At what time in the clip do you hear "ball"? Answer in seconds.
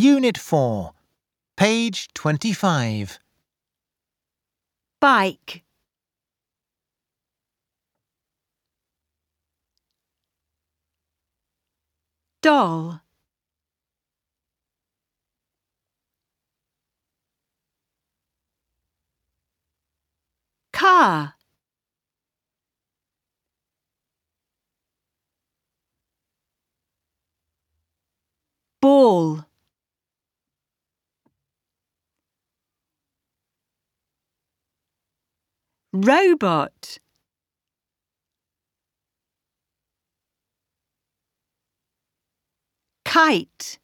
28.80-29.47